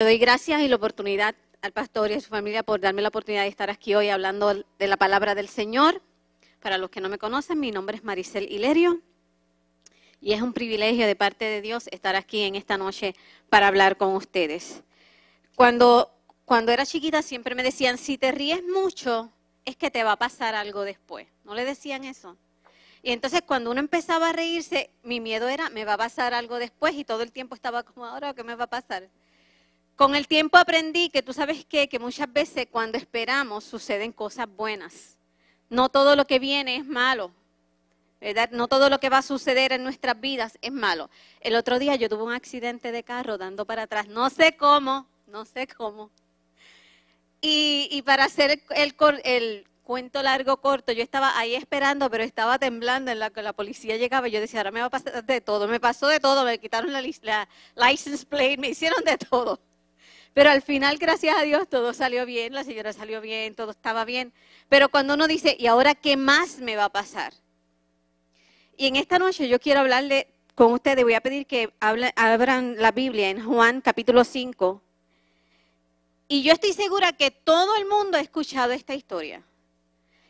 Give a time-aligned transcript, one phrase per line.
[0.00, 3.08] Le doy gracias y la oportunidad al pastor y a su familia por darme la
[3.08, 6.00] oportunidad de estar aquí hoy hablando de la palabra del Señor.
[6.60, 9.00] Para los que no me conocen, mi nombre es Maricel Hilerio
[10.20, 13.16] y es un privilegio de parte de Dios estar aquí en esta noche
[13.48, 14.84] para hablar con ustedes.
[15.56, 19.32] Cuando, cuando era chiquita siempre me decían, si te ríes mucho,
[19.64, 21.26] es que te va a pasar algo después.
[21.42, 22.36] ¿No le decían eso?
[23.02, 26.60] Y entonces cuando uno empezaba a reírse, mi miedo era, me va a pasar algo
[26.60, 29.08] después y todo el tiempo estaba como, ahora, ¿qué me va a pasar?
[29.98, 34.46] Con el tiempo aprendí que tú sabes qué, que muchas veces cuando esperamos suceden cosas
[34.48, 35.18] buenas.
[35.70, 37.32] No todo lo que viene es malo,
[38.20, 38.48] ¿verdad?
[38.52, 41.10] No todo lo que va a suceder en nuestras vidas es malo.
[41.40, 45.08] El otro día yo tuve un accidente de carro dando para atrás, no sé cómo,
[45.26, 46.12] no sé cómo.
[47.40, 53.10] Y, para hacer el, el, cuento largo, corto, yo estaba ahí esperando, pero estaba temblando
[53.10, 54.28] en la que la policía llegaba.
[54.28, 55.66] Y yo decía, ahora me va a pasar de todo.
[55.66, 59.58] Me pasó de todo, me quitaron la, la license plate, me hicieron de todo.
[60.38, 64.04] Pero al final, gracias a Dios, todo salió bien, la señora salió bien, todo estaba
[64.04, 64.32] bien.
[64.68, 67.32] Pero cuando uno dice, ¿y ahora qué más me va a pasar?
[68.76, 72.92] Y en esta noche yo quiero hablarle con ustedes, voy a pedir que abran la
[72.92, 74.80] Biblia en Juan capítulo 5.
[76.28, 79.42] Y yo estoy segura que todo el mundo ha escuchado esta historia.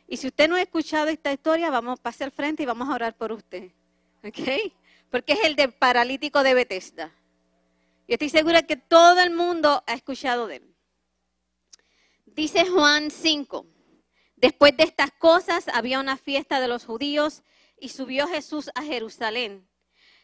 [0.08, 2.88] Y si usted no ha escuchado esta historia, vamos a pasar al frente y vamos
[2.88, 3.72] a orar por usted.
[4.24, 4.72] ¿Ok?
[5.10, 7.12] Porque es el de paralítico de Bethesda.
[8.08, 10.74] Yo estoy segura que todo el mundo ha escuchado de él.
[12.24, 13.66] Dice Juan 5.
[14.34, 17.42] Después de estas cosas había una fiesta de los judíos
[17.78, 19.68] y subió Jesús a Jerusalén.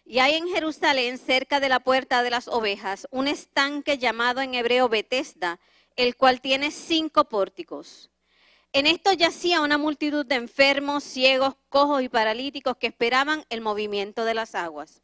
[0.06, 4.54] Y hay en Jerusalén, cerca de la puerta de las ovejas, un estanque llamado en
[4.54, 5.60] hebreo Betesda,
[5.94, 8.10] el cual tiene cinco pórticos.
[8.72, 14.24] En esto yacía una multitud de enfermos, ciegos, cojos y paralíticos que esperaban el movimiento
[14.24, 15.03] de las aguas.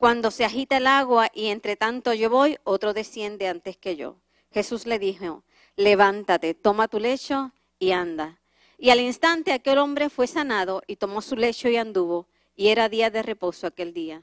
[0.00, 4.16] Cuando se agita el agua y entre tanto yo voy, otro desciende antes que yo.
[4.50, 5.44] Jesús le dijo,
[5.76, 8.40] levántate, toma tu lecho y anda.
[8.78, 12.88] Y al instante aquel hombre fue sanado y tomó su lecho y anduvo, y era
[12.88, 14.22] día de reposo aquel día.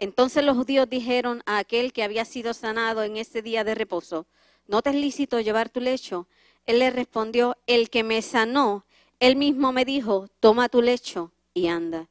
[0.00, 4.26] Entonces los judíos dijeron a aquel que había sido sanado en ese día de reposo,
[4.66, 6.26] ¿no te es lícito llevar tu lecho?
[6.66, 8.84] Él le respondió, el que me sanó,
[9.20, 12.08] él mismo me dijo, toma tu lecho y anda.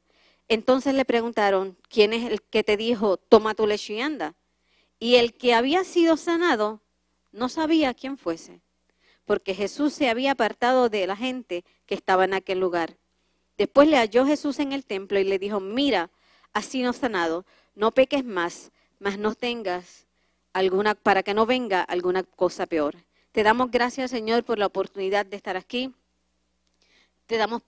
[0.54, 4.36] Entonces le preguntaron, ¿quién es el que te dijo, toma tu lecho y anda?
[5.00, 6.80] Y el que había sido sanado
[7.32, 8.60] no sabía quién fuese,
[9.24, 12.96] porque Jesús se había apartado de la gente que estaba en aquel lugar.
[13.58, 16.08] Después le halló Jesús en el templo y le dijo, mira,
[16.52, 17.44] así no sanado,
[17.74, 18.70] no peques más,
[19.00, 20.06] mas no tengas
[20.52, 22.94] alguna, para que no venga alguna cosa peor.
[23.32, 25.92] Te damos gracias, Señor, por la oportunidad de estar aquí.
[27.26, 27.62] Te damos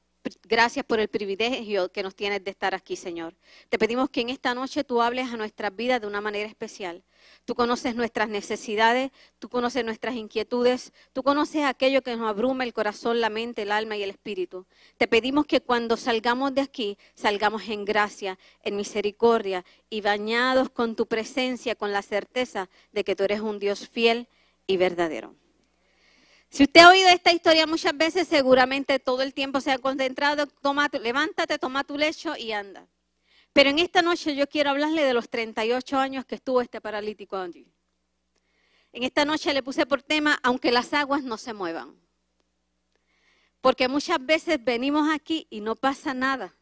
[0.44, 3.34] Gracias por el privilegio que nos tienes de estar aquí, Señor.
[3.68, 7.02] Te pedimos que en esta noche tú hables a nuestras vidas de una manera especial.
[7.44, 12.72] Tú conoces nuestras necesidades, tú conoces nuestras inquietudes, tú conoces aquello que nos abruma el
[12.72, 14.66] corazón, la mente, el alma y el espíritu.
[14.96, 20.96] Te pedimos que cuando salgamos de aquí, salgamos en gracia, en misericordia y bañados con
[20.96, 24.28] tu presencia, con la certeza de que tú eres un Dios fiel
[24.66, 25.34] y verdadero.
[26.50, 30.46] Si usted ha oído esta historia muchas veces, seguramente todo el tiempo se ha concentrado,
[31.02, 32.86] levántate, toma tu lecho y anda.
[33.52, 37.36] Pero en esta noche yo quiero hablarle de los 38 años que estuvo este paralítico
[37.36, 37.66] allí.
[38.92, 41.94] En esta noche le puse por tema, aunque las aguas no se muevan.
[43.60, 46.54] Porque muchas veces venimos aquí y no pasa nada.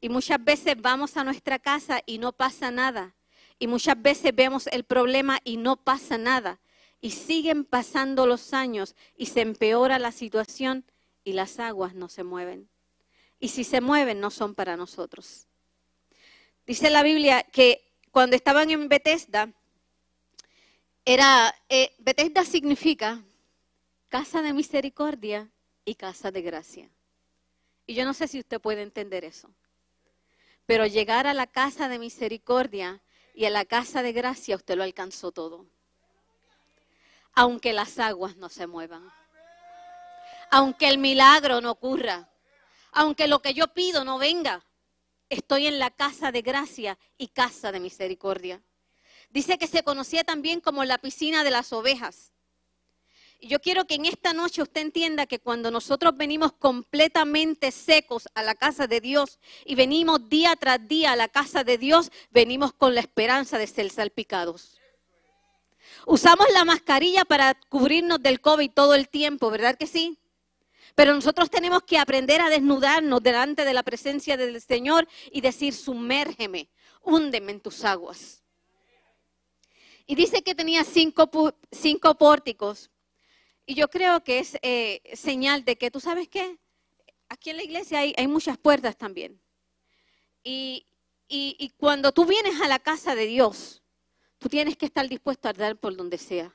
[0.00, 3.14] Y muchas veces vamos a nuestra casa y no pasa nada.
[3.58, 6.60] Y muchas veces vemos el problema y no pasa nada
[7.04, 10.86] y siguen pasando los años y se empeora la situación
[11.22, 12.66] y las aguas no se mueven.
[13.38, 15.46] Y si se mueven no son para nosotros.
[16.66, 19.52] Dice la Biblia que cuando estaban en Bethesda,
[21.04, 23.22] era, eh, Bethesda significa
[24.08, 25.50] casa de misericordia
[25.84, 26.88] y casa de gracia.
[27.86, 29.50] Y yo no sé si usted puede entender eso.
[30.64, 33.02] Pero llegar a la casa de misericordia
[33.34, 35.66] y a la casa de gracia, usted lo alcanzó todo
[37.34, 39.12] aunque las aguas no se muevan.
[40.50, 42.28] Aunque el milagro no ocurra.
[42.92, 44.64] Aunque lo que yo pido no venga.
[45.28, 48.62] Estoy en la casa de gracia y casa de misericordia.
[49.30, 52.32] Dice que se conocía también como la piscina de las ovejas.
[53.40, 58.28] Y yo quiero que en esta noche usted entienda que cuando nosotros venimos completamente secos
[58.34, 62.12] a la casa de Dios y venimos día tras día a la casa de Dios,
[62.30, 64.73] venimos con la esperanza de ser salpicados.
[66.06, 70.18] Usamos la mascarilla para cubrirnos del COVID todo el tiempo, ¿verdad que sí?
[70.94, 75.74] Pero nosotros tenemos que aprender a desnudarnos delante de la presencia del Señor y decir,
[75.74, 76.68] sumérgeme,
[77.02, 78.44] húndeme en tus aguas.
[80.06, 81.28] Y dice que tenía cinco,
[81.72, 82.90] cinco pórticos.
[83.66, 86.58] Y yo creo que es eh, señal de que, ¿tú sabes qué?
[87.28, 89.40] Aquí en la iglesia hay, hay muchas puertas también.
[90.42, 90.86] Y,
[91.26, 93.82] y, y, cuando tú vienes a la casa de Dios,
[94.44, 96.54] tú tienes que estar dispuesto a dar por donde sea.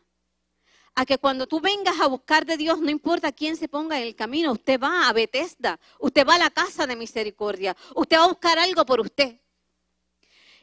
[0.93, 4.03] A que cuando tú vengas a buscar de Dios, no importa quién se ponga en
[4.03, 8.25] el camino, usted va a Bethesda, usted va a la casa de misericordia, usted va
[8.25, 9.41] a buscar algo por usted.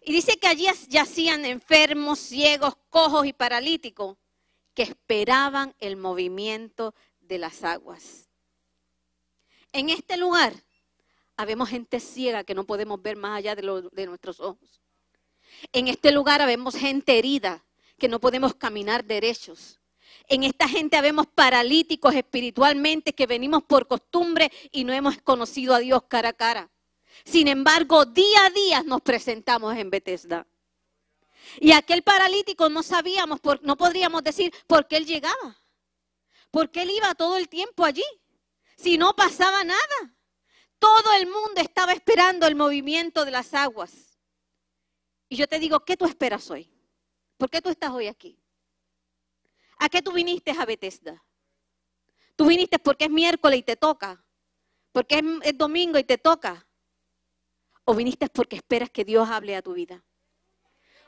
[0.02, 4.16] Y dice que allí yacían enfermos, ciegos, cojos y paralíticos
[4.72, 8.28] que esperaban el movimiento de las aguas.
[9.72, 10.54] En este lugar
[11.36, 14.85] habemos gente ciega que no podemos ver más allá de, de nuestros ojos.
[15.72, 17.64] En este lugar habemos gente herida
[17.98, 19.80] que no podemos caminar derechos.
[20.28, 25.78] En esta gente habemos paralíticos espiritualmente que venimos por costumbre y no hemos conocido a
[25.78, 26.70] Dios cara a cara.
[27.24, 30.46] Sin embargo, día a día nos presentamos en Bethesda.
[31.60, 35.62] Y aquel paralítico no sabíamos, no podríamos decir por qué él llegaba.
[36.50, 38.04] Porque él iba todo el tiempo allí.
[38.76, 40.14] Si no pasaba nada.
[40.78, 44.05] Todo el mundo estaba esperando el movimiento de las aguas.
[45.28, 46.70] Y yo te digo, ¿qué tú esperas hoy?
[47.36, 48.38] ¿Por qué tú estás hoy aquí?
[49.78, 51.22] ¿A qué tú viniste a Bethesda?
[52.36, 54.24] Tú viniste porque es miércoles y te toca.
[54.92, 56.66] Porque es domingo y te toca.
[57.84, 60.04] ¿O viniste porque esperas que Dios hable a tu vida?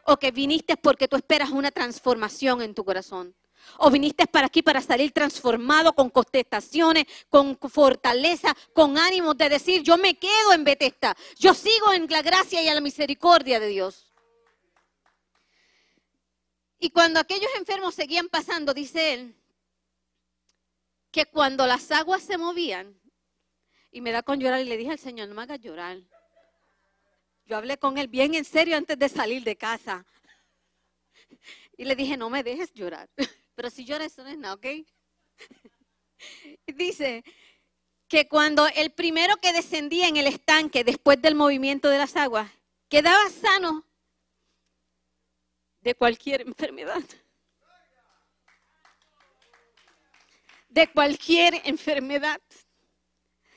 [0.04, 3.34] ¿O que viniste porque tú esperas una transformación en tu corazón?
[3.78, 9.82] ¿O viniste para aquí para salir transformado con contestaciones, con fortaleza, con ánimo de decir,
[9.82, 13.66] yo me quedo en Betesta, yo sigo en la gracia y en la misericordia de
[13.68, 14.07] Dios?
[16.78, 19.34] Y cuando aquellos enfermos seguían pasando, dice él,
[21.10, 22.98] que cuando las aguas se movían,
[23.90, 25.98] y me da con llorar y le dije al Señor, no me hagas llorar.
[27.46, 30.04] Yo hablé con él bien en serio antes de salir de casa.
[31.76, 33.08] Y le dije, no me dejes llorar.
[33.54, 34.66] Pero si lloras, eso no es nada, ¿ok?
[36.66, 37.24] Dice
[38.06, 42.50] que cuando el primero que descendía en el estanque después del movimiento de las aguas
[42.88, 43.87] quedaba sano
[45.80, 47.02] de cualquier enfermedad.
[50.68, 52.40] De cualquier enfermedad.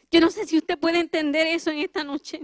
[0.09, 2.41] Yo no sé si usted puede entender eso en esta noche.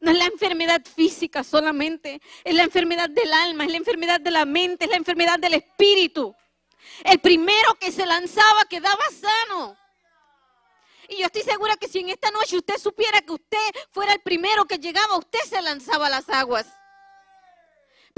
[0.00, 4.30] No es la enfermedad física solamente, es la enfermedad del alma, es la enfermedad de
[4.30, 6.34] la mente, es la enfermedad del espíritu.
[7.04, 9.76] El primero que se lanzaba quedaba sano.
[11.08, 13.58] Y yo estoy segura que si en esta noche usted supiera que usted
[13.90, 16.66] fuera el primero que llegaba, usted se lanzaba a las aguas.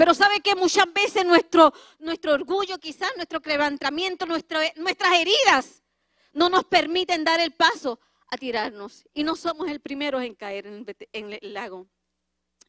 [0.01, 5.83] Pero sabe que muchas veces nuestro, nuestro orgullo, quizás nuestro levantamiento, nuestras heridas,
[6.33, 9.07] no nos permiten dar el paso a tirarnos.
[9.13, 11.87] Y no somos el primero en caer en el, lago,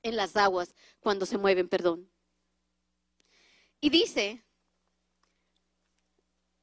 [0.02, 2.06] en las aguas, cuando se mueven, perdón.
[3.80, 4.44] Y dice,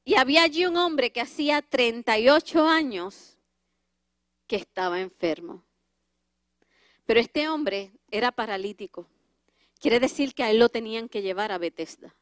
[0.06, 3.40] y había allí un hombre que hacía 38 años
[4.46, 5.66] que estaba enfermo.
[7.08, 9.10] Pero este hombre era paralítico.
[9.80, 12.16] Quiere decir que a él lo tenían que llevar a Bethesda.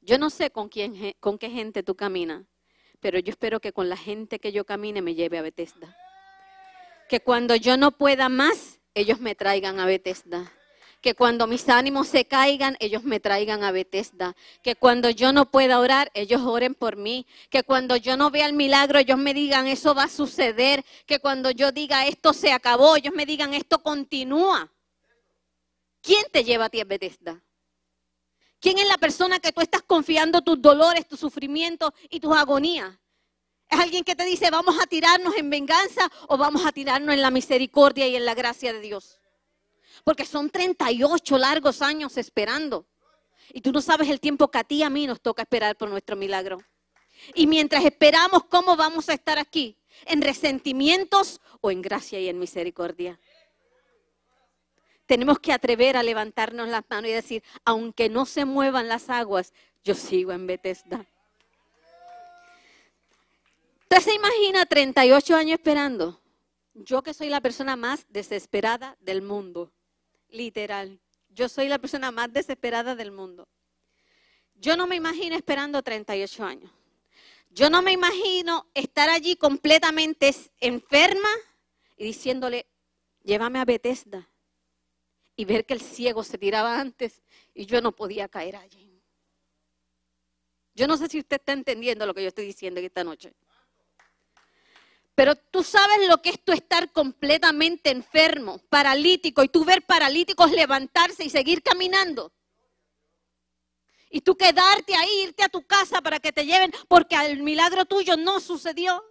[0.00, 2.44] Yo no sé con, quién, con qué gente tú caminas,
[3.00, 5.96] pero yo espero que con la gente que yo camine me lleve a Bethesda.
[7.08, 10.52] Que cuando yo no pueda más, ellos me traigan a Bethesda.
[11.00, 14.36] Que cuando mis ánimos se caigan, ellos me traigan a Bethesda.
[14.62, 17.26] Que cuando yo no pueda orar, ellos oren por mí.
[17.48, 20.84] Que cuando yo no vea el milagro, ellos me digan, eso va a suceder.
[21.06, 24.70] Que cuando yo diga, esto se acabó, ellos me digan, esto continúa.
[26.02, 27.42] ¿Quién te lleva a ti a Bethesda?
[28.60, 32.98] ¿Quién es la persona que tú estás confiando tus dolores, tus sufrimientos y tus agonías?
[33.68, 37.22] ¿Es alguien que te dice vamos a tirarnos en venganza o vamos a tirarnos en
[37.22, 39.18] la misericordia y en la gracia de Dios?
[40.04, 42.86] Porque son 38 largos años esperando.
[43.52, 45.76] Y tú no sabes el tiempo que a ti y a mí nos toca esperar
[45.76, 46.58] por nuestro milagro.
[47.34, 49.76] Y mientras esperamos, ¿cómo vamos a estar aquí?
[50.06, 53.18] ¿En resentimientos o en gracia y en misericordia?
[55.10, 59.52] Tenemos que atrever a levantarnos las manos y decir, aunque no se muevan las aguas,
[59.82, 61.04] yo sigo en Bethesda.
[63.80, 66.22] ¿Usted se imagina 38 años esperando?
[66.74, 69.72] Yo que soy la persona más desesperada del mundo,
[70.28, 71.00] literal.
[71.30, 73.48] yo soy la persona más desesperada del mundo.
[74.54, 76.70] Yo no me imagino esperando 38 años.
[77.50, 81.30] Yo no me imagino estar allí completamente enferma
[81.96, 82.68] y diciéndole,
[83.24, 84.29] llévame a Bethesda.
[85.40, 87.22] Y ver que el ciego se tiraba antes
[87.54, 89.02] y yo no podía caer allí.
[90.74, 93.32] Yo no sé si usted está entendiendo lo que yo estoy diciendo esta noche.
[95.14, 100.50] Pero tú sabes lo que es tú estar completamente enfermo, paralítico, y tú ver paralíticos
[100.50, 102.30] levantarse y seguir caminando.
[104.10, 107.86] Y tú quedarte ahí, irte a tu casa para que te lleven, porque el milagro
[107.86, 109.02] tuyo no sucedió.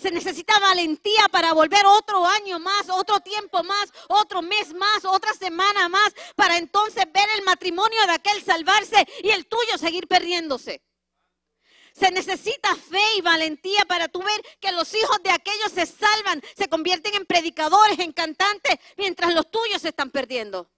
[0.00, 5.34] Se necesita valentía para volver otro año más, otro tiempo más, otro mes más, otra
[5.34, 10.82] semana más, para entonces ver el matrimonio de aquel salvarse y el tuyo seguir perdiéndose.
[11.92, 16.42] Se necesita fe y valentía para tú ver que los hijos de aquellos se salvan,
[16.56, 20.70] se convierten en predicadores, en cantantes, mientras los tuyos se están perdiendo.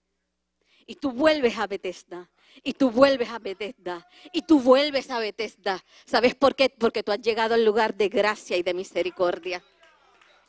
[0.85, 2.32] Y tú vuelves a Bethesda.
[2.63, 4.07] Y tú vuelves a Bethesda.
[4.33, 5.85] Y tú vuelves a Bethesda.
[6.05, 6.71] ¿Sabes por qué?
[6.71, 9.63] Porque tú has llegado al lugar de gracia y de misericordia.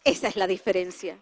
[0.04, 1.22] Esa es la diferencia.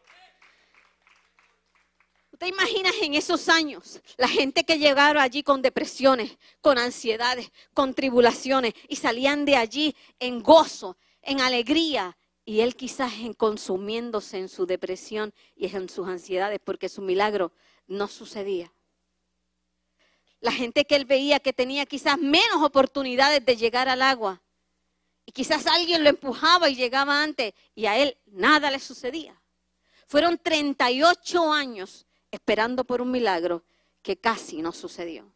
[2.41, 7.93] ¿Te imaginas en esos años la gente que llegaron allí con depresiones, con ansiedades, con
[7.93, 14.49] tribulaciones y salían de allí en gozo, en alegría y él quizás en consumiéndose en
[14.49, 17.51] su depresión y en sus ansiedades porque su milagro
[17.85, 18.73] no sucedía?
[20.41, 24.41] La gente que él veía que tenía quizás menos oportunidades de llegar al agua
[25.25, 29.39] y quizás alguien lo empujaba y llegaba antes y a él nada le sucedía.
[30.07, 33.63] Fueron 38 años esperando por un milagro
[34.01, 35.31] que casi no sucedió.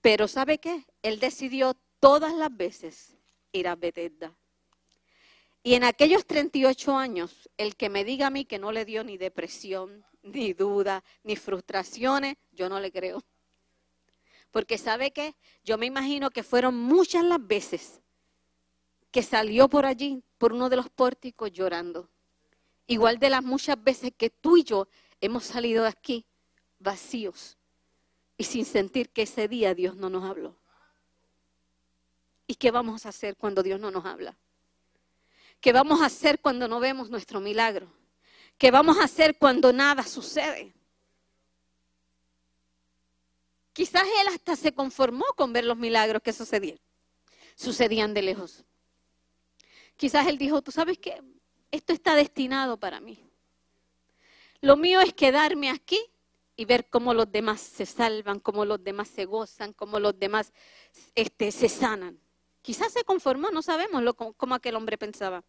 [0.00, 0.86] Pero ¿sabe qué?
[1.02, 3.16] Él decidió todas las veces
[3.52, 4.32] ir a Bethesda.
[5.66, 9.02] Y en aquellos 38 años, el que me diga a mí que no le dio
[9.02, 13.24] ni depresión, ni duda, ni frustraciones, yo no le creo.
[14.52, 15.34] Porque sabe qué?
[15.64, 18.00] Yo me imagino que fueron muchas las veces
[19.10, 22.08] que salió por allí, por uno de los pórticos llorando.
[22.86, 24.86] Igual de las muchas veces que tú y yo
[25.20, 26.24] hemos salido de aquí
[26.78, 27.58] vacíos
[28.38, 30.54] y sin sentir que ese día Dios no nos habló.
[32.46, 34.38] ¿Y qué vamos a hacer cuando Dios no nos habla?
[35.60, 37.92] ¿Qué vamos a hacer cuando no vemos nuestro milagro?
[38.58, 40.74] ¿Qué vamos a hacer cuando nada sucede?
[43.72, 46.78] Quizás él hasta se conformó con ver los milagros que sucedían.
[47.56, 48.64] Sucedían de lejos.
[49.96, 51.22] Quizás él dijo, tú sabes qué,
[51.70, 53.22] esto está destinado para mí.
[54.60, 55.98] Lo mío es quedarme aquí
[56.56, 60.52] y ver cómo los demás se salvan, cómo los demás se gozan, cómo los demás
[61.14, 62.18] este, se sanan.
[62.66, 65.44] Quizás se conformó, no sabemos lo, cómo aquel hombre pensaba.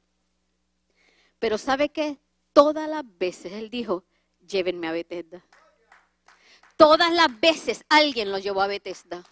[1.39, 2.19] Pero ¿sabe qué?
[2.53, 4.03] Todas las veces él dijo,
[4.47, 5.43] llévenme a Bethesda.
[6.75, 9.23] Todas las veces alguien lo llevó a Bethesda.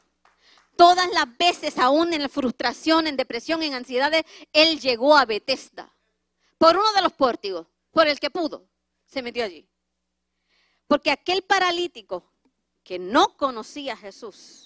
[0.76, 5.94] Todas las veces, aún en la frustración, en depresión, en ansiedades, él llegó a Bethesda
[6.58, 8.68] por uno de los pórtigos, por el que pudo,
[9.06, 9.70] se metió allí.
[10.88, 12.32] Porque aquel paralítico
[12.84, 14.65] que no conocía a Jesús,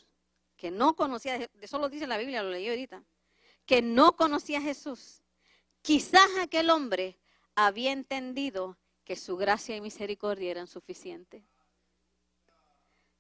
[0.59, 3.03] que no conocía, eso lo dice la Biblia, lo leí ahorita,
[3.65, 5.23] que no conocía a Jesús,
[5.81, 7.17] quizás aquel hombre
[7.55, 11.43] había entendido que su gracia y misericordia eran suficientes.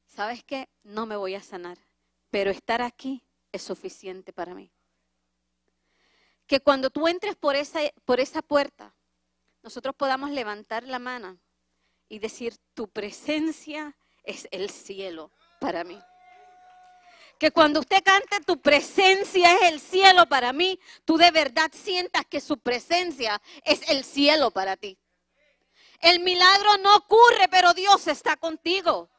[0.05, 0.69] ¿Sabes qué?
[0.83, 1.77] No me voy a sanar,
[2.29, 4.71] pero estar aquí es suficiente para mí
[6.49, 8.95] que cuando tú entres por esa, por esa puerta,
[9.61, 11.37] nosotros podamos levantar la mano
[12.09, 16.01] y decir, tu presencia es el cielo para mí.
[17.39, 22.25] Que cuando usted cante, tu presencia es el cielo para mí, tú de verdad sientas
[22.25, 24.99] que su presencia es el cielo para ti.
[26.01, 29.09] El milagro no ocurre, pero Dios está contigo.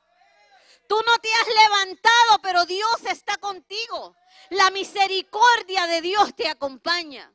[0.87, 4.17] Tú no te has levantado, pero Dios está contigo.
[4.51, 7.33] La misericordia de Dios te acompaña.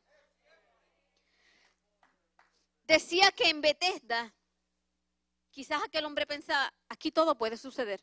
[2.84, 4.36] Decía que en Bethesda,
[5.50, 8.02] quizás aquel hombre pensaba, aquí todo puede suceder.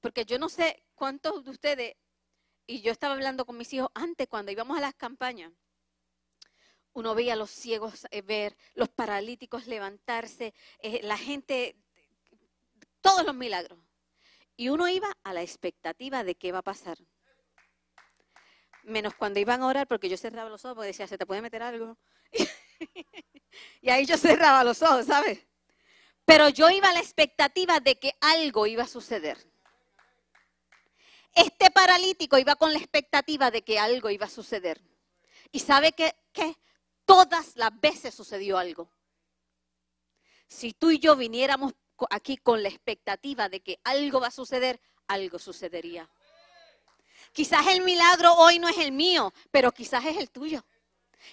[0.00, 1.96] Porque yo no sé cuántos de ustedes,
[2.66, 5.50] y yo estaba hablando con mis hijos antes cuando íbamos a las campañas,
[6.92, 11.74] uno veía a los ciegos eh, ver, los paralíticos levantarse, eh, la gente,
[13.00, 13.78] todos los milagros.
[14.56, 16.98] Y uno iba a la expectativa de qué va a pasar.
[18.82, 21.40] Menos cuando iban a orar, porque yo cerraba los ojos porque decía, ¿se te puede
[21.40, 21.96] meter algo?
[23.80, 25.48] y ahí yo cerraba los ojos, ¿sabes?
[26.26, 29.49] Pero yo iba a la expectativa de que algo iba a suceder.
[31.34, 34.80] Este paralítico iba con la expectativa de que algo iba a suceder.
[35.52, 36.14] ¿Y sabe qué?
[37.04, 38.90] Todas las veces sucedió algo.
[40.46, 41.72] Si tú y yo viniéramos
[42.10, 46.08] aquí con la expectativa de que algo va a suceder, algo sucedería.
[47.32, 50.64] Quizás el milagro hoy no es el mío, pero quizás es el tuyo.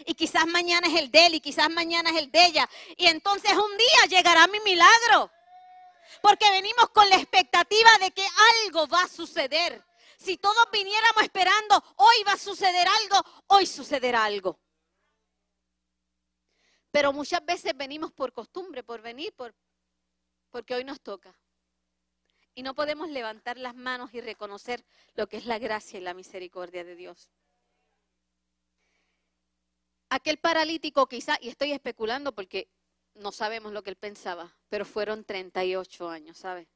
[0.06, 2.70] Y quizás mañana es el de él y quizás mañana es el de ella.
[2.98, 5.32] Y entonces un día llegará mi milagro.
[6.22, 8.26] Porque venimos con la expectativa de que
[8.66, 9.84] algo va a suceder.
[10.18, 14.60] Si todos viniéramos esperando, hoy va a suceder algo, hoy sucederá algo.
[16.92, 19.54] Pero muchas veces venimos por costumbre, por venir, por,
[20.50, 21.38] porque hoy nos toca.
[22.56, 24.84] Y no podemos levantar las manos y reconocer
[25.14, 27.30] lo que es la gracia y la misericordia de Dios.
[30.10, 32.72] Aquel paralítico quizá, y estoy especulando porque
[33.14, 36.68] no sabemos lo que él pensaba, pero fueron 38 años, ¿sabe?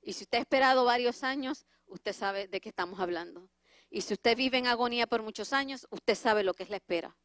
[0.00, 3.48] Y si usted ha esperado varios años, usted sabe de qué estamos hablando.
[3.90, 6.76] Y si usted vive en agonía por muchos años, usted sabe lo que es la
[6.76, 7.16] espera.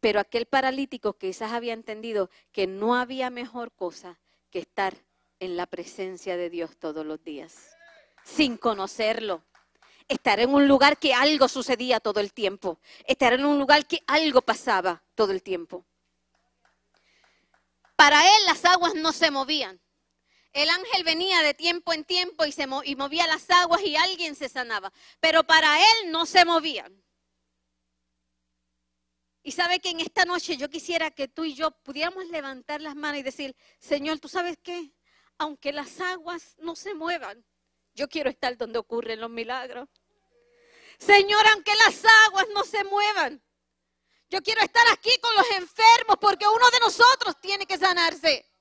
[0.00, 4.20] Pero aquel paralítico quizás había entendido que no había mejor cosa
[4.50, 4.94] que estar
[5.40, 7.76] en la presencia de Dios todos los días,
[8.24, 9.42] sin conocerlo.
[10.06, 12.78] Estar en un lugar que algo sucedía todo el tiempo.
[13.06, 15.86] Estar en un lugar que algo pasaba todo el tiempo.
[17.96, 19.80] Para él las aguas no se movían.
[20.54, 24.48] El ángel venía de tiempo en tiempo y, se movía las aguas y alguien se
[24.48, 24.92] sanaba.
[25.18, 27.04] Pero para él no se movían.
[29.42, 32.94] Y sabe que en esta noche yo quisiera que tú y yo pudiéramos levantar las
[32.94, 34.94] manos y decir, Señor, ¿tú sabes qué?
[35.38, 37.44] Aunque las aguas no se muevan,
[37.92, 39.88] yo quiero estar donde ocurren los milagros.
[40.98, 43.42] Señor, aunque las aguas no se muevan,
[44.30, 48.53] yo quiero estar aquí con los enfermos porque uno de nosotros tiene que sanarse.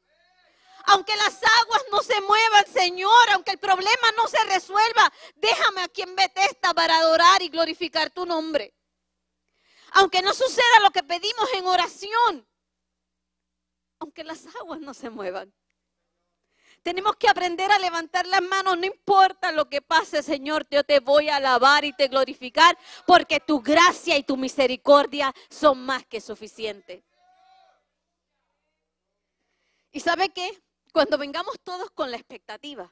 [0.86, 6.02] Aunque las aguas no se muevan, Señor, aunque el problema no se resuelva, déjame aquí
[6.02, 8.76] en Bethesda para adorar y glorificar tu nombre.
[9.92, 12.48] Aunque no suceda lo que pedimos en oración,
[14.00, 15.54] aunque las aguas no se muevan.
[16.82, 21.00] Tenemos que aprender a levantar las manos, no importa lo que pase, Señor, yo te
[21.00, 26.20] voy a alabar y te glorificar, porque tu gracia y tu misericordia son más que
[26.20, 27.02] suficientes.
[29.94, 30.62] ¿Y sabe qué?
[30.94, 32.90] Cuando vengamos todos con la expectativa,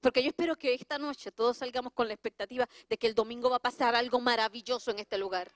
[0.00, 3.50] porque yo espero que esta noche todos salgamos con la expectativa de que el domingo
[3.50, 5.52] va a pasar algo maravilloso en este lugar.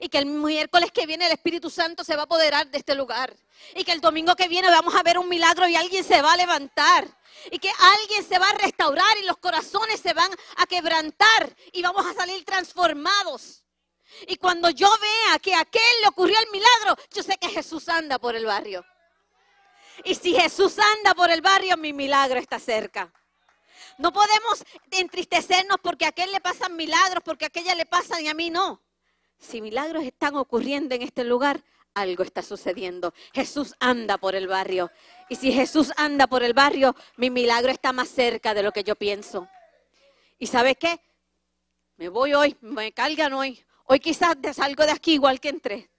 [0.00, 2.96] Y que el miércoles que viene el Espíritu Santo se va a apoderar de este
[2.96, 3.32] lugar.
[3.76, 6.32] Y que el domingo que viene vamos a ver un milagro y alguien se va
[6.32, 7.06] a levantar.
[7.52, 11.80] Y que alguien se va a restaurar y los corazones se van a quebrantar y
[11.80, 13.62] vamos a salir transformados.
[14.26, 17.88] Y cuando yo vea que a aquel le ocurrió el milagro, yo sé que Jesús
[17.88, 18.84] anda por el barrio.
[20.04, 23.12] Y si Jesús anda por el barrio, mi milagro está cerca.
[23.98, 28.28] No podemos entristecernos porque a aquel le pasan milagros, porque a aquella le pasan y
[28.28, 28.82] a mí no.
[29.38, 31.62] Si milagros están ocurriendo en este lugar,
[31.94, 33.12] algo está sucediendo.
[33.32, 34.90] Jesús anda por el barrio.
[35.28, 38.84] Y si Jesús anda por el barrio, mi milagro está más cerca de lo que
[38.84, 39.48] yo pienso.
[40.38, 41.00] ¿Y sabe qué?
[41.96, 43.62] Me voy hoy, me cargan hoy.
[43.84, 45.90] Hoy quizás salgo de aquí igual que entré.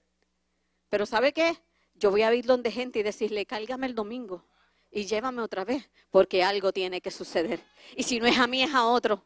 [0.90, 1.62] Pero ¿sabe qué?
[2.02, 4.44] Yo voy a ir donde gente y decirle, cálgame el domingo
[4.90, 7.64] y llévame otra vez, porque algo tiene que suceder.
[7.96, 9.24] Y si no es a mí, es a otro.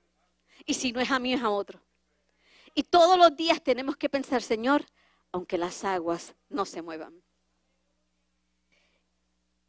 [0.65, 1.79] Y si no es a mí, es a otro.
[2.73, 4.85] Y todos los días tenemos que pensar, Señor,
[5.31, 7.23] aunque las aguas no se muevan.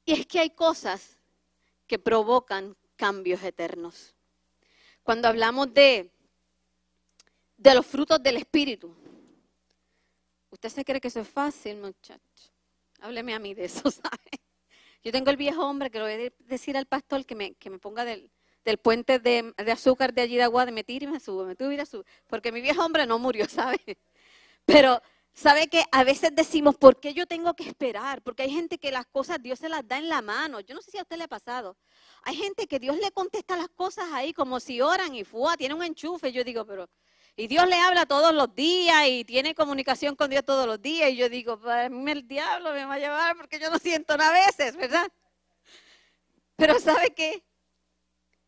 [0.05, 1.17] Y es que hay cosas
[1.87, 4.17] que provocan cambios eternos.
[5.05, 6.11] Cuando hablamos de,
[7.57, 8.93] de los frutos del Espíritu,
[10.51, 12.56] ¿usted se cree que eso es fácil, muchacho?
[13.01, 14.41] Hábleme a mí de eso, ¿sabe?
[15.03, 17.71] Yo tengo el viejo hombre que le voy a decir al pastor que me, que
[17.71, 18.31] me ponga del,
[18.65, 21.47] del puente de, de azúcar de allí de agua, de me tire y me sube,
[21.47, 22.05] me tire y sube.
[22.27, 23.81] Porque mi viejo hombre no murió, ¿sabe?
[24.65, 25.01] Pero,
[25.33, 28.23] ¿sabe que A veces decimos, ¿por qué yo tengo que esperar?
[28.23, 30.61] Porque hay gente que las cosas Dios se las da en la mano.
[30.61, 31.77] Yo no sé si a usted le ha pasado.
[32.23, 35.75] Hay gente que Dios le contesta las cosas ahí como si oran y fua, tiene
[35.75, 36.33] un enchufe.
[36.33, 36.89] Yo digo, pero.
[37.39, 41.11] Y Dios le habla todos los días y tiene comunicación con Dios todos los días.
[41.11, 44.31] Y yo digo, mí el diablo me va a llevar porque yo no siento nada
[44.31, 45.07] a veces, ¿verdad?
[46.57, 47.45] Pero ¿sabe qué?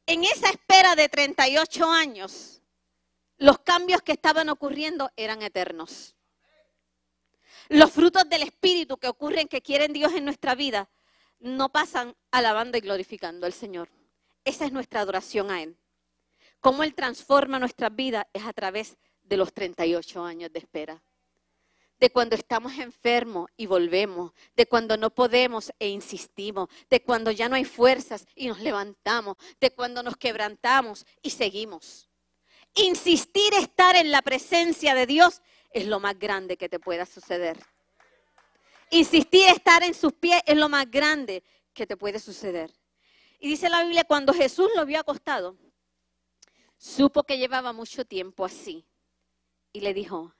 [0.06, 2.62] En esa espera de 38 años,
[3.36, 6.16] los cambios que estaban ocurriendo eran eternos.
[7.68, 10.88] Los frutos del Espíritu que ocurren, que quieren Dios en nuestra vida,
[11.40, 13.90] no pasan alabando y glorificando al Señor.
[14.44, 15.76] Esa es nuestra adoración a Él.
[16.60, 21.02] Cómo Él transforma nuestras vidas es a través de los 38 años de espera.
[22.00, 27.48] De cuando estamos enfermos y volvemos, de cuando no podemos e insistimos, de cuando ya
[27.48, 32.08] no hay fuerzas y nos levantamos, de cuando nos quebrantamos y seguimos.
[32.74, 37.58] Insistir estar en la presencia de Dios es lo más grande que te pueda suceder.
[38.90, 41.42] Insistir estar en sus pies es lo más grande
[41.74, 42.72] que te puede suceder.
[43.40, 45.56] Y dice la Biblia, cuando Jesús lo vio acostado,
[46.78, 48.86] supo que llevaba mucho tiempo así.
[49.72, 50.34] Y le dijo,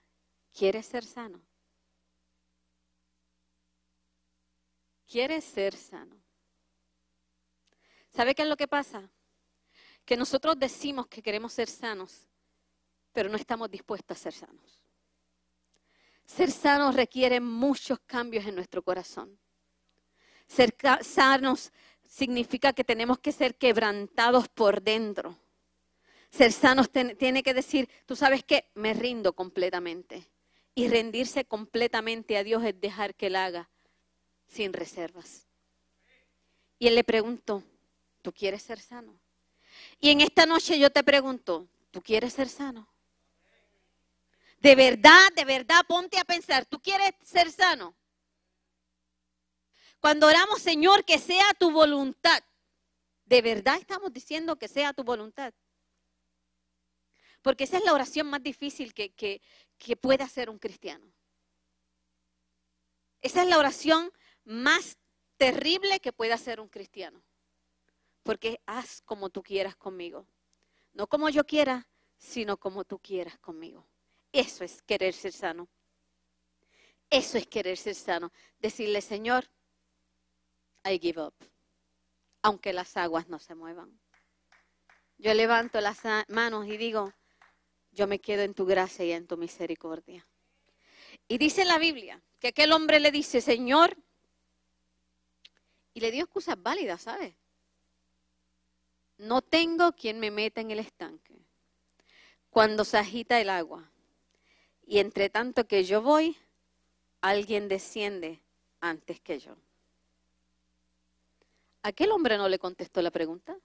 [0.53, 1.41] ¿quieres ser sano?
[5.07, 6.17] ¿Quieres ser sano?
[8.11, 9.11] ¿Sabe qué es lo que pasa?
[10.05, 12.27] Que nosotros decimos que queremos ser sanos,
[13.13, 14.85] pero no estamos dispuestos a ser sanos.
[16.25, 19.39] Ser sanos requiere muchos cambios en nuestro corazón.
[20.47, 21.73] Ser sanos
[22.05, 25.37] significa que tenemos que ser quebrantados por dentro.
[26.31, 30.31] Ser sanos tiene que decir, tú sabes qué, me rindo completamente.
[30.75, 33.69] Y rendirse completamente a Dios es dejar que Él haga
[34.47, 35.47] sin reservas.
[36.79, 37.63] Y Él le preguntó,
[38.23, 39.19] ¿tú quieres ser sano?
[40.01, 42.89] Y en esta noche yo te pregunto, ¿tú quieres ser sano?
[44.61, 47.95] De verdad, de verdad, ponte a pensar, ¿tú quieres ser sano?
[50.01, 52.43] Cuando oramos, Señor, que sea tu voluntad,
[53.25, 55.53] ¿de verdad estamos diciendo que sea tu voluntad?
[57.43, 59.41] Porque esa es la oración más difícil que, que,
[59.79, 61.13] que puede hacer un cristiano.
[63.21, 64.13] Esa es la oración
[64.45, 64.97] más
[65.37, 67.23] terrible que puede hacer un cristiano.
[68.23, 70.27] Porque haz como tú quieras conmigo.
[70.93, 73.87] No como yo quiera, sino como tú quieras conmigo.
[74.33, 75.69] Eso es querer ser sano.
[77.11, 78.33] Eso es querer ser sano.
[78.59, 79.49] Decirle, Señor,
[80.85, 81.35] I give up,
[82.43, 83.99] aunque las aguas no se muevan.
[85.17, 87.13] Yo levanto las manos y digo,
[87.99, 90.25] yo me quedo en tu gracia y en tu misericordia.
[91.27, 93.97] Y dice la Biblia que aquel hombre le dice, Señor,
[95.95, 97.35] y le dio excusas válidas, ¿sabes?
[99.19, 101.35] No tengo quien me meta en el estanque
[102.51, 103.91] cuando se agita el agua.
[104.87, 106.37] Y entre tanto que yo voy,
[107.21, 108.41] alguien desciende
[108.81, 109.57] antes que yo.
[111.83, 113.57] ¿Aquel hombre no le contestó la pregunta?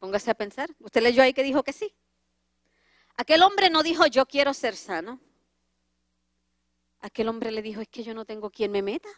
[0.00, 0.74] Póngase a pensar.
[0.80, 1.94] Usted leyó ahí que dijo que sí.
[3.16, 5.20] Aquel hombre no dijo yo quiero ser sano.
[7.00, 9.10] Aquel hombre le dijo es que yo no tengo quien me meta.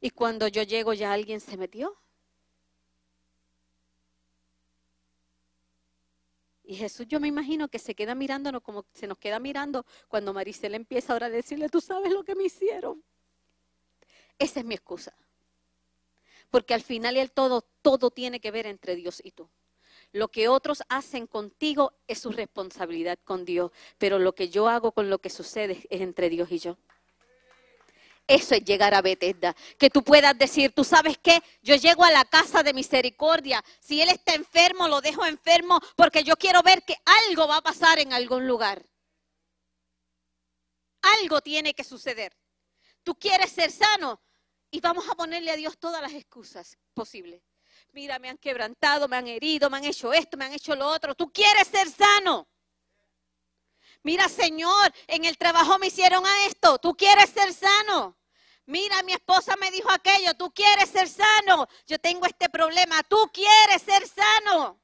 [0.00, 1.96] Y cuando yo llego ya alguien se metió.
[6.64, 10.34] Y Jesús yo me imagino que se queda mirándonos como se nos queda mirando cuando
[10.34, 13.02] Maricel empieza ahora a decirle, tú sabes lo que me hicieron.
[14.38, 15.16] Esa es mi excusa.
[16.50, 19.48] Porque al final y al todo, todo tiene que ver entre Dios y tú.
[20.12, 24.92] Lo que otros hacen contigo es su responsabilidad con Dios, pero lo que yo hago
[24.92, 26.78] con lo que sucede es entre Dios y yo.
[28.26, 29.56] Eso es llegar a Bethesda.
[29.78, 33.64] Que tú puedas decir, tú sabes qué, yo llego a la casa de misericordia.
[33.80, 36.96] Si él está enfermo, lo dejo enfermo porque yo quiero ver que
[37.28, 38.84] algo va a pasar en algún lugar.
[41.22, 42.36] Algo tiene que suceder.
[43.02, 44.20] Tú quieres ser sano,
[44.70, 47.42] y vamos a ponerle a Dios todas las excusas posibles.
[47.92, 50.86] Mira, me han quebrantado, me han herido, me han hecho esto, me han hecho lo
[50.86, 51.14] otro.
[51.14, 52.48] Tú quieres ser sano.
[54.02, 56.78] Mira, Señor, en el trabajo me hicieron a esto.
[56.78, 58.16] Tú quieres ser sano.
[58.66, 60.34] Mira, mi esposa me dijo aquello.
[60.34, 61.66] Tú quieres ser sano.
[61.86, 63.02] Yo tengo este problema.
[63.02, 64.80] Tú quieres ser sano.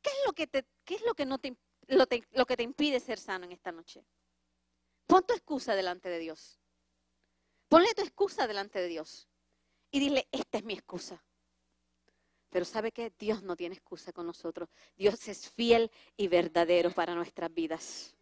[0.00, 1.56] ¿Qué es lo que te, qué es lo que no te,
[1.88, 4.04] lo que te impide ser sano en esta noche?
[5.06, 6.58] Pon tu excusa delante de Dios.
[7.68, 9.28] Ponle tu excusa delante de Dios
[9.94, 11.22] y dile, esta es mi excusa.
[12.50, 14.68] Pero sabe que Dios no tiene excusa con nosotros.
[14.96, 18.12] Dios es fiel y verdadero para nuestras vidas.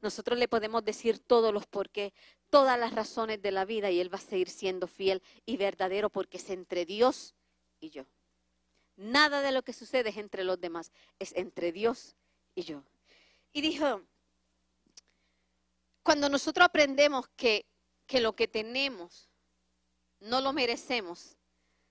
[0.00, 2.14] Nosotros le podemos decir todos los por qué,
[2.48, 6.08] todas las razones de la vida y Él va a seguir siendo fiel y verdadero
[6.08, 7.34] porque es entre Dios
[7.80, 8.06] y yo.
[8.96, 12.16] Nada de lo que sucede es entre los demás, es entre Dios
[12.54, 12.82] y yo.
[13.52, 14.00] Y dijo,
[16.02, 17.66] cuando nosotros aprendemos que
[18.10, 19.29] que lo que tenemos
[20.20, 21.36] no lo merecemos,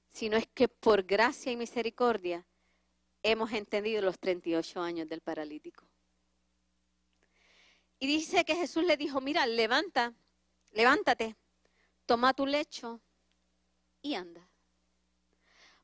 [0.09, 2.45] sino es que por gracia y misericordia
[3.23, 5.85] hemos entendido los 38 años del paralítico.
[7.99, 10.13] Y dice que Jesús le dijo, mira, levanta,
[10.71, 11.35] levántate,
[12.05, 13.01] toma tu lecho
[14.01, 14.47] y anda.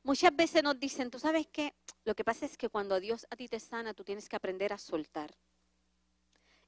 [0.02, 3.36] Muchas veces nos dicen, tú sabes qué, lo que pasa es que cuando Dios a
[3.36, 5.36] ti te sana, tú tienes que aprender a soltar.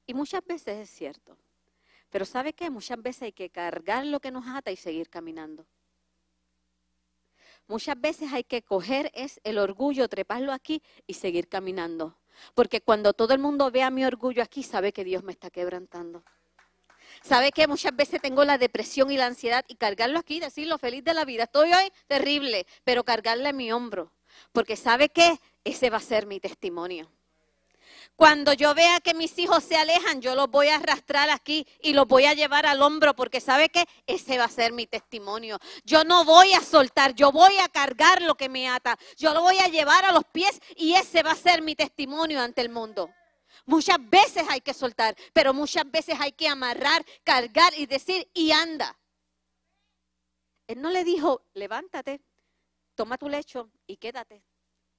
[0.05, 1.37] Y muchas veces es cierto.
[2.09, 2.69] Pero ¿sabe qué?
[2.69, 5.65] Muchas veces hay que cargar lo que nos ata y seguir caminando.
[7.67, 12.17] Muchas veces hay que coger es el orgullo, treparlo aquí y seguir caminando.
[12.55, 16.23] Porque cuando todo el mundo vea mi orgullo aquí, sabe que Dios me está quebrantando.
[17.21, 21.03] ¿Sabe que muchas veces tengo la depresión y la ansiedad y cargarlo aquí, decirlo feliz
[21.03, 21.43] de la vida?
[21.43, 24.11] Estoy hoy terrible, pero cargarle a mi hombro.
[24.51, 27.11] Porque ¿sabe que Ese va a ser mi testimonio.
[28.19, 31.93] Cuando yo vea que mis hijos se alejan, yo los voy a arrastrar aquí y
[31.93, 35.57] los voy a llevar al hombro porque sabe que ese va a ser mi testimonio.
[35.85, 38.99] Yo no voy a soltar, yo voy a cargar lo que me ata.
[39.15, 42.41] Yo lo voy a llevar a los pies y ese va a ser mi testimonio
[42.41, 43.09] ante el mundo.
[43.65, 48.51] Muchas veces hay que soltar, pero muchas veces hay que amarrar, cargar y decir, y
[48.51, 48.99] anda.
[50.67, 52.19] Él no le dijo, levántate,
[52.95, 54.43] toma tu lecho y quédate.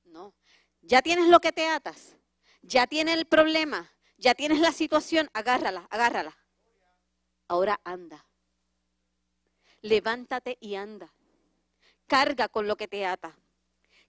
[0.04, 0.32] No,
[0.80, 2.16] ya tienes lo que te atas
[2.62, 6.36] ya tienes el problema, ya tienes la situación, agárrala, agárrala.
[7.48, 8.26] Ahora anda.
[9.82, 11.12] Levántate y anda.
[12.06, 13.36] Carga con lo que te ata.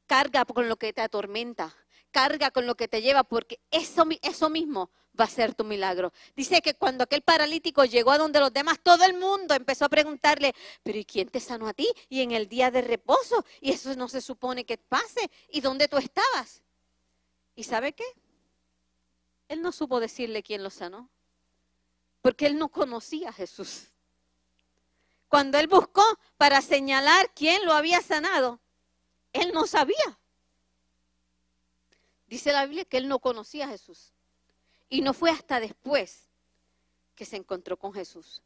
[0.06, 1.74] Carga con lo que te atormenta.
[2.12, 6.12] Carga con lo que te lleva, porque eso, eso mismo va a ser tu milagro.
[6.36, 9.90] Dice que cuando aquel paralítico llegó a donde los demás, todo el mundo empezó a
[9.90, 11.88] preguntarle, pero ¿y quién te sanó a ti?
[12.10, 15.88] Y en el día de reposo, y eso no se supone que pase, ¿y dónde
[15.88, 16.62] tú estabas?
[17.56, 18.06] ¿Y sabe qué?
[19.52, 21.10] Él no supo decirle quién lo sanó,
[22.22, 23.90] porque él no conocía a Jesús.
[25.28, 26.02] Cuando él buscó
[26.38, 28.62] para señalar quién lo había sanado,
[29.34, 30.18] él no sabía.
[32.28, 34.14] Dice la Biblia que él no conocía a Jesús.
[34.88, 36.30] Y no fue hasta después
[37.14, 38.42] que se encontró con Jesús.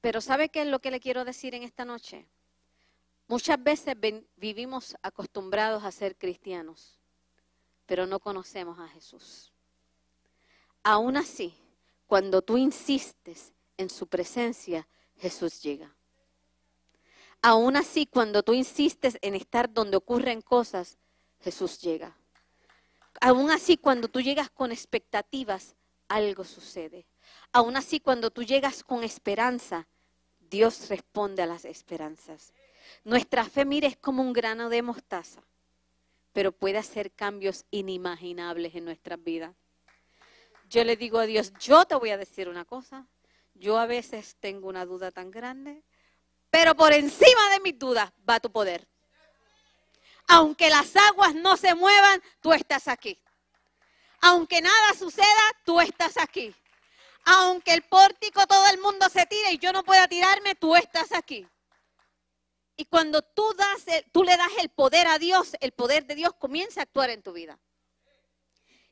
[0.00, 2.26] Pero ¿sabe qué es lo que le quiero decir en esta noche?
[3.28, 3.94] Muchas veces
[4.34, 6.98] vivimos acostumbrados a ser cristianos,
[7.86, 9.53] pero no conocemos a Jesús.
[10.86, 11.54] Aún así,
[12.06, 15.90] cuando tú insistes en su presencia, Jesús llega.
[17.40, 20.98] Aún así, cuando tú insistes en estar donde ocurren cosas,
[21.40, 22.14] Jesús llega.
[23.22, 25.74] Aún así, cuando tú llegas con expectativas,
[26.06, 27.06] algo sucede.
[27.50, 29.88] Aún así, cuando tú llegas con esperanza,
[30.50, 32.52] Dios responde a las esperanzas.
[33.04, 35.42] Nuestra fe, mire, es como un grano de mostaza,
[36.34, 39.54] pero puede hacer cambios inimaginables en nuestras vidas
[40.74, 43.06] yo le digo a Dios, yo te voy a decir una cosa,
[43.54, 45.84] yo a veces tengo una duda tan grande,
[46.50, 48.88] pero por encima de mis dudas va tu poder.
[50.26, 53.16] Aunque las aguas no se muevan, tú estás aquí.
[54.20, 56.52] Aunque nada suceda, tú estás aquí.
[57.24, 61.12] Aunque el pórtico todo el mundo se tire y yo no pueda tirarme, tú estás
[61.12, 61.46] aquí.
[62.76, 66.32] Y cuando tú, das tú le das el poder a Dios, el poder de Dios
[66.34, 67.60] comienza a actuar en tu vida.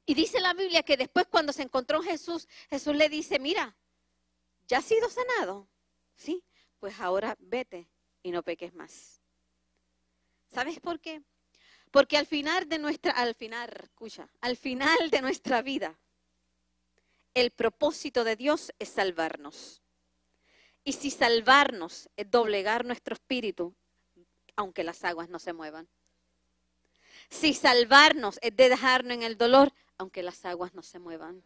[0.05, 3.77] Y dice la Biblia que después cuando se encontró Jesús, Jesús le dice, mira,
[4.67, 5.69] ya has sido sanado.
[6.17, 6.45] Sí,
[6.79, 7.89] pues ahora vete
[8.23, 9.21] y no peques más.
[10.53, 11.23] ¿Sabes por qué?
[11.91, 15.99] Porque al final de nuestra, al final, escucha, al final de nuestra vida,
[17.35, 19.83] el propósito de Dios es salvarnos.
[20.85, 23.75] Y si salvarnos es doblegar nuestro espíritu,
[24.57, 25.89] aunque las aguas no se muevan.
[27.31, 31.43] Si salvarnos es de dejarnos en el dolor, aunque las aguas no se muevan.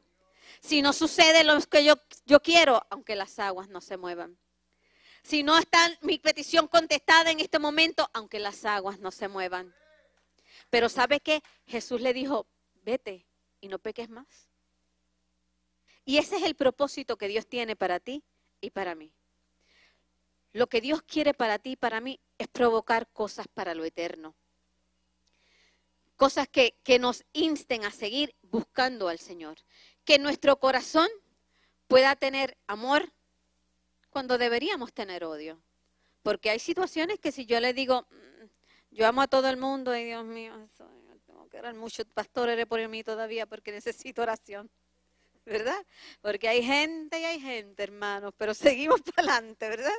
[0.61, 4.39] Si no sucede lo que yo, yo quiero, aunque las aguas no se muevan.
[5.23, 9.75] Si no está mi petición contestada en este momento, aunque las aguas no se muevan.
[10.71, 11.43] Pero ¿sabe qué?
[11.67, 12.47] Jesús le dijo,
[12.83, 13.27] vete
[13.61, 14.49] y no peques más.
[16.05, 18.23] Y ese es el propósito que Dios tiene para ti
[18.61, 19.13] y para mí.
[20.53, 24.37] Lo que Dios quiere para ti y para mí es provocar cosas para lo eterno
[26.17, 29.59] cosas que, nos insten a seguir buscando al Señor.
[30.05, 31.09] Que nuestro corazón
[31.87, 33.13] pueda tener amor
[34.11, 35.61] cuando deberíamos tener odio.
[36.23, 38.45] Porque hay situaciones que si yo le digo, mm,
[38.91, 40.69] yo amo a todo el mundo y Dios mío,
[41.27, 44.71] tengo que orar mucho, pastor, eres por mí todavía porque necesito oración.
[45.45, 45.87] ¿Verdad?
[46.23, 49.99] Porque hay gente y hay gente, hermanos, pero seguimos para adelante, ¿verdad?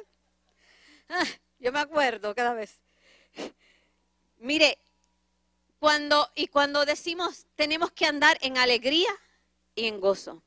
[1.08, 1.24] Ah,
[1.60, 2.82] yo me acuerdo cada vez.
[4.40, 4.78] Mire,
[5.80, 9.10] cuando, y cuando decimos tenemos que andar en alegría
[9.76, 10.42] y en gozo.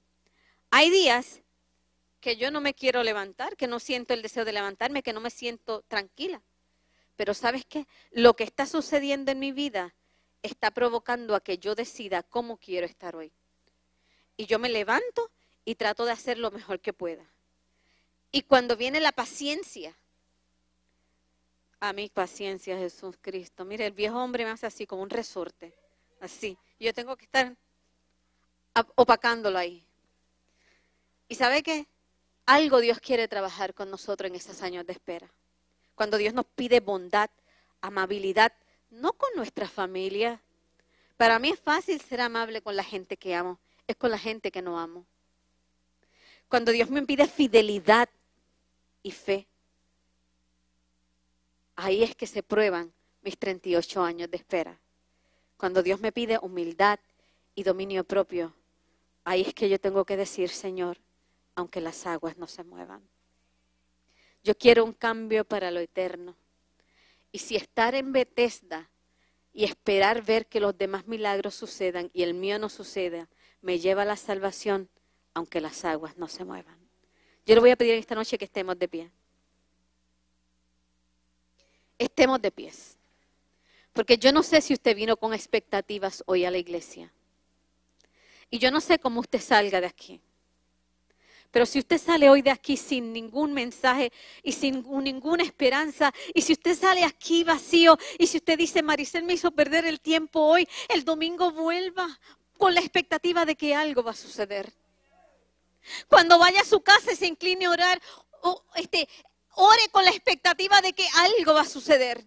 [0.71, 1.41] Hay días
[2.21, 5.21] que yo no me quiero levantar, que no siento el deseo de levantarme, que no
[5.21, 6.43] me siento tranquila.
[7.17, 7.87] Pero sabes qué?
[8.11, 9.95] Lo que está sucediendo en mi vida
[10.43, 13.33] está provocando a que yo decida cómo quiero estar hoy.
[14.37, 15.31] Y yo me levanto
[15.65, 17.25] y trato de hacer lo mejor que pueda.
[18.33, 19.95] Y cuando viene la paciencia,
[21.81, 23.65] a mi paciencia, Jesús Cristo.
[23.65, 25.75] Mire, el viejo hombre me hace así, como un resorte.
[26.21, 26.57] Así.
[26.79, 27.57] Yo tengo que estar
[28.95, 29.85] opacándolo ahí.
[31.29, 31.87] ¿Y sabe qué?
[32.47, 35.31] Algo Dios quiere trabajar con nosotros en esos años de espera.
[35.95, 37.31] Cuando Dios nos pide bondad,
[37.81, 38.53] amabilidad,
[38.91, 40.41] no con nuestra familia.
[41.17, 44.51] Para mí es fácil ser amable con la gente que amo, es con la gente
[44.51, 45.07] que no amo.
[46.49, 48.09] Cuando Dios me pide fidelidad
[49.03, 49.47] y fe,
[51.83, 54.79] Ahí es que se prueban mis 38 años de espera.
[55.57, 57.01] Cuando Dios me pide humildad
[57.55, 58.55] y dominio propio,
[59.25, 60.99] ahí es que yo tengo que decir, Señor,
[61.55, 63.01] aunque las aguas no se muevan.
[64.45, 66.37] Yo quiero un cambio para lo eterno.
[67.33, 68.91] Y si estar en Bethesda
[69.55, 73.27] y esperar ver que los demás milagros sucedan y el mío no suceda,
[73.63, 74.91] me lleva a la salvación,
[75.33, 76.79] aunque las aguas no se muevan.
[77.47, 79.11] Yo le voy a pedir esta noche que estemos de pie.
[82.01, 82.97] Estemos de pies.
[83.93, 87.13] Porque yo no sé si usted vino con expectativas hoy a la iglesia.
[88.49, 90.19] Y yo no sé cómo usted salga de aquí.
[91.51, 96.41] Pero si usted sale hoy de aquí sin ningún mensaje y sin ninguna esperanza, y
[96.41, 100.41] si usted sale aquí vacío, y si usted dice, Maricel me hizo perder el tiempo
[100.41, 102.09] hoy, el domingo vuelva
[102.57, 104.73] con la expectativa de que algo va a suceder.
[106.09, 108.01] Cuando vaya a su casa y se incline a orar,
[108.77, 109.07] este,
[109.61, 112.27] ore con la expectativa de que algo va a suceder.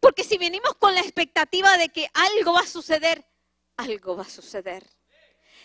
[0.00, 3.24] Porque si venimos con la expectativa de que algo va a suceder,
[3.76, 4.84] algo va a suceder.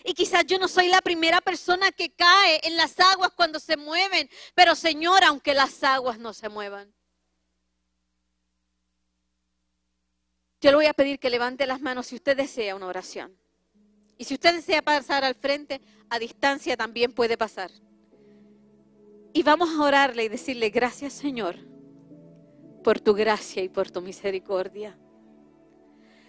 [0.04, 3.76] Y quizás yo no soy la primera persona que cae en las aguas cuando se
[3.76, 6.94] mueven, pero Señor, aunque las aguas no se muevan.
[10.62, 13.38] Yo le voy a pedir que levante las manos si usted desea una oración.
[14.18, 17.72] Y si usted desea pasar al frente, a distancia también puede pasar.
[19.34, 21.56] Y vamos a orarle y decirle, gracias Señor,
[22.84, 24.98] por tu gracia y por tu misericordia.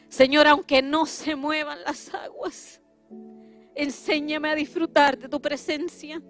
[0.09, 2.81] Señor, aunque no se muevan las aguas,
[3.75, 6.21] Enséñame a disfrutar de tu presencia.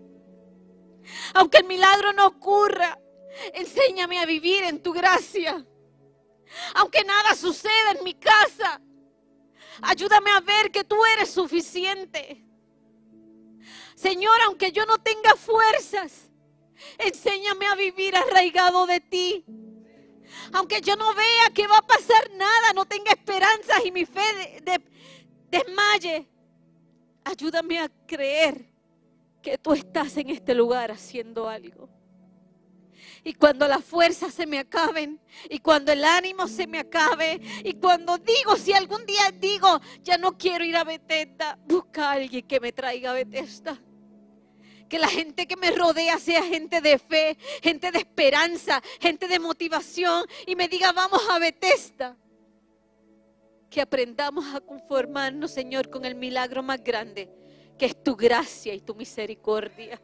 [1.34, 2.98] Aunque el milagro no ocurra,
[3.54, 5.66] enséñame a vivir en tu gracia.
[6.74, 8.80] Aunque nada suceda en mi casa,
[9.82, 12.44] ayúdame a ver que tú eres suficiente.
[13.94, 16.29] Señor, aunque yo no tenga fuerzas,
[16.98, 19.44] enséñame a vivir arraigado de ti.
[20.52, 24.62] Aunque yo no vea que va a pasar nada, no tenga esperanzas y mi fe
[25.50, 26.28] desmaye,
[27.24, 28.66] Ayúdame a creer
[29.42, 31.88] que tú estás en este lugar haciendo algo.
[33.22, 37.74] Y cuando las fuerzas se me acaben, y cuando el ánimo se me acabe, y
[37.74, 42.46] cuando digo, si algún día digo, ya no quiero ir a Betesda, busca a alguien
[42.46, 43.78] que me traiga a Betesda.
[44.90, 49.38] Que la gente que me rodea sea gente de fe, gente de esperanza, gente de
[49.38, 52.18] motivación, y me diga, vamos a Betesda
[53.70, 57.30] que aprendamos a conformarnos, Señor, con el milagro más grande,
[57.78, 60.02] que es tu gracia y tu misericordia.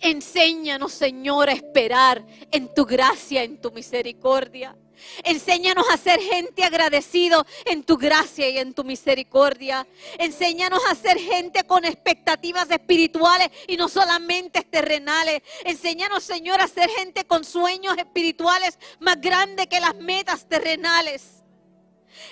[0.00, 4.76] Enséñanos, Señor, a esperar en tu gracia, en tu misericordia.
[5.24, 9.86] Enséñanos a ser gente agradecido en tu gracia y en tu misericordia.
[10.18, 15.42] Enséñanos a ser gente con expectativas espirituales y no solamente terrenales.
[15.64, 21.42] Enséñanos, Señor, a ser gente con sueños espirituales más grandes que las metas terrenales.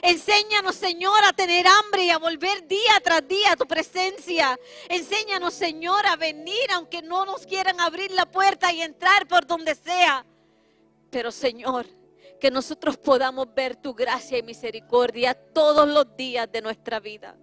[0.03, 4.59] Enséñanos, Señor, a tener hambre y a volver día tras día a tu presencia.
[4.89, 9.75] Enséñanos, Señor, a venir aunque no nos quieran abrir la puerta y entrar por donde
[9.75, 10.25] sea.
[11.11, 11.87] Pero, Señor,
[12.45, 17.39] que nosotros podamos ver tu gracia y misericordia todos los días de nuestra vida.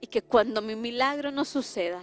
[0.00, 2.02] Y que cuando mi milagro no suceda,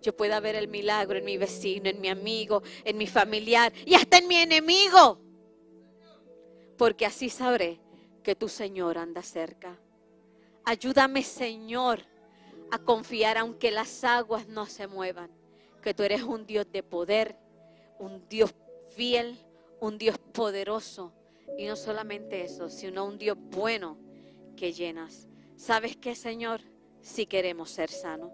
[0.00, 3.94] yo pueda ver el milagro en mi vecino, en mi amigo, en mi familiar y
[3.94, 5.20] hasta en mi enemigo.
[6.78, 7.78] Porque así sabré
[8.22, 9.78] que tu Señor anda cerca.
[10.64, 12.06] Ayúdame, Señor,
[12.70, 15.30] a confiar aunque las aguas no se muevan,
[15.82, 17.36] que tú eres un Dios de poder,
[17.98, 18.54] un Dios
[18.96, 19.38] fiel,
[19.82, 21.12] un Dios poderoso.
[21.58, 23.98] Y no solamente eso, sino un Dios bueno
[24.56, 25.28] que llenas.
[25.56, 26.62] ¿Sabes qué, Señor?
[27.02, 28.32] Si queremos ser sanos.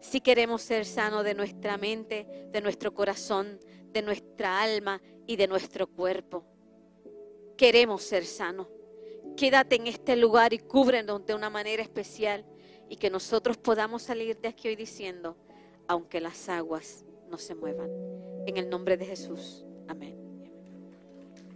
[0.00, 3.60] Si queremos ser sanos de nuestra mente, de nuestro corazón,
[3.92, 6.44] de nuestra alma y de nuestro cuerpo.
[7.56, 8.68] Queremos ser sanos
[9.36, 12.44] quédate en este lugar y cúbrenos de una manera especial
[12.88, 15.36] y que nosotros podamos salir de aquí hoy diciendo,
[15.86, 17.90] aunque las aguas no se muevan.
[18.46, 19.64] En el nombre de Jesús.
[19.88, 20.25] Amén.